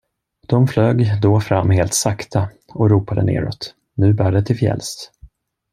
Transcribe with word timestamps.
De 0.47 0.67
flög 0.67 1.21
då 1.21 1.39
fram 1.41 1.69
helt 1.69 1.93
sakta 1.93 2.49
och 2.73 2.89
ropade 2.89 3.23
neråt: 3.23 3.75
Nu 3.93 4.13
bär 4.13 4.31
det 4.31 4.43
till 4.45 4.57
fjälls. 4.57 5.11